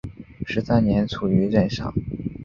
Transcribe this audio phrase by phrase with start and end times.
[0.47, 1.93] 十三年卒于任上。